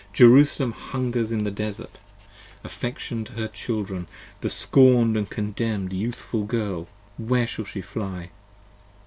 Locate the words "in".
1.31-1.43